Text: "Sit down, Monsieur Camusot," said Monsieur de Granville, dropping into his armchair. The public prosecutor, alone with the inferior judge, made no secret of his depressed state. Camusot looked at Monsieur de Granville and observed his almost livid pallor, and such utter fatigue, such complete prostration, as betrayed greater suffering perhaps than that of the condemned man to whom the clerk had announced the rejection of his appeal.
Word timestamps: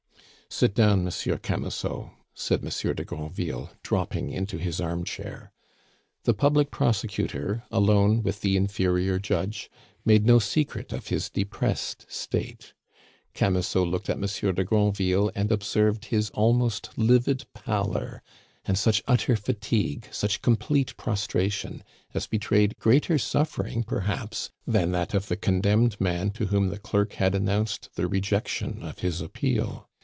"Sit 0.53 0.75
down, 0.75 1.05
Monsieur 1.05 1.37
Camusot," 1.37 2.09
said 2.33 2.61
Monsieur 2.61 2.93
de 2.93 3.05
Granville, 3.05 3.71
dropping 3.83 4.31
into 4.31 4.57
his 4.57 4.81
armchair. 4.81 5.53
The 6.25 6.33
public 6.33 6.71
prosecutor, 6.71 7.63
alone 7.71 8.21
with 8.21 8.41
the 8.41 8.57
inferior 8.57 9.17
judge, 9.17 9.71
made 10.03 10.25
no 10.25 10.39
secret 10.39 10.91
of 10.91 11.07
his 11.07 11.29
depressed 11.29 12.05
state. 12.09 12.73
Camusot 13.33 13.83
looked 13.87 14.09
at 14.09 14.19
Monsieur 14.19 14.51
de 14.51 14.65
Granville 14.65 15.31
and 15.35 15.53
observed 15.53 16.05
his 16.05 16.29
almost 16.31 16.89
livid 16.97 17.45
pallor, 17.53 18.21
and 18.65 18.77
such 18.77 19.01
utter 19.07 19.37
fatigue, 19.37 20.09
such 20.11 20.41
complete 20.41 20.97
prostration, 20.97 21.81
as 22.13 22.27
betrayed 22.27 22.75
greater 22.77 23.17
suffering 23.17 23.83
perhaps 23.83 24.49
than 24.67 24.91
that 24.91 25.13
of 25.13 25.27
the 25.29 25.37
condemned 25.37 25.99
man 26.01 26.29
to 26.31 26.47
whom 26.47 26.67
the 26.67 26.77
clerk 26.79 27.13
had 27.13 27.33
announced 27.35 27.87
the 27.95 28.05
rejection 28.09 28.83
of 28.83 28.99
his 28.99 29.21
appeal. 29.21 29.87